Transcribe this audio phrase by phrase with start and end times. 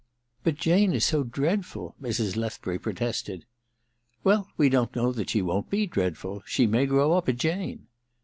[0.23, 2.35] * But Jane is so dreadful,' Mrs.
[2.35, 3.45] Lethbury protested.
[4.23, 6.41] *Well, we don't know that she won't be dreadful.
[6.47, 7.85] She may grow up a Jane.